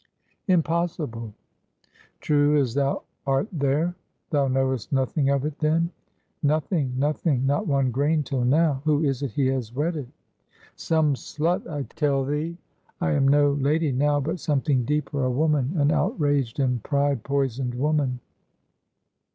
"Impossible!" 0.47 1.31
"True 2.21 2.59
as 2.59 2.73
thou 2.73 3.03
art 3.27 3.47
there. 3.53 3.93
Thou 4.31 4.47
knowest 4.47 4.91
nothing 4.91 5.29
of 5.29 5.45
it 5.45 5.59
then?" 5.59 5.91
"Nothing, 6.41 6.95
nothing 6.97 7.45
not 7.45 7.67
one 7.67 7.91
grain 7.91 8.23
till 8.23 8.43
now. 8.43 8.81
Who 8.83 9.03
is 9.03 9.21
it 9.21 9.33
he 9.33 9.45
has 9.49 9.75
wedded?" 9.75 10.11
"Some 10.75 11.13
slut, 11.13 11.69
I 11.69 11.83
tell 11.83 12.25
thee! 12.25 12.57
I 12.99 13.11
am 13.11 13.27
no 13.27 13.51
lady 13.51 13.91
now, 13.91 14.19
but 14.19 14.39
something 14.39 14.85
deeper, 14.85 15.23
a 15.23 15.29
woman! 15.29 15.73
an 15.79 15.91
outraged 15.91 16.59
and 16.59 16.81
pride 16.81 17.21
poisoned 17.21 17.75
woman!" 17.75 18.21